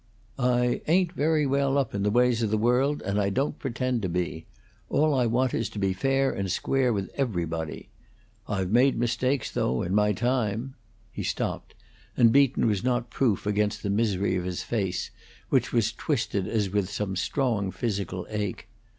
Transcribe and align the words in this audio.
"I 0.39 0.81
ain't 0.87 1.11
very 1.11 1.45
well 1.45 1.77
up 1.77 1.93
in 1.93 2.01
the 2.01 2.09
ways 2.09 2.41
of 2.41 2.49
the 2.49 2.57
world, 2.57 3.03
and 3.03 3.21
I 3.21 3.29
don't 3.29 3.59
pretend 3.59 4.01
to 4.01 4.09
be. 4.09 4.47
All 4.89 5.13
I 5.13 5.27
want 5.27 5.53
is 5.53 5.69
to 5.69 5.77
be 5.77 5.93
fair 5.93 6.31
and 6.31 6.51
square 6.51 6.91
with 6.91 7.11
everybody. 7.13 7.89
I've 8.47 8.71
made 8.71 8.97
mistakes, 8.97 9.51
though, 9.51 9.83
in 9.83 9.93
my 9.93 10.11
time" 10.13 10.73
He 11.13 11.21
stopped, 11.21 11.75
and 12.17 12.31
Beaton 12.31 12.65
was 12.65 12.83
not 12.83 13.11
proof 13.11 13.45
against 13.45 13.83
the 13.83 13.91
misery 13.91 14.35
of 14.35 14.45
his 14.45 14.63
face, 14.63 15.11
which 15.49 15.71
was 15.71 15.91
twisted 15.93 16.47
as 16.47 16.71
with 16.71 16.89
some 16.89 17.15
strong 17.15 17.69
physical 17.69 18.25
ache. 18.31 18.67